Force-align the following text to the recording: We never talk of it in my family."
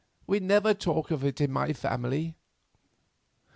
We 0.25 0.39
never 0.39 0.73
talk 0.73 1.11
of 1.11 1.23
it 1.23 1.39
in 1.39 1.51
my 1.51 1.73
family." 1.73 2.35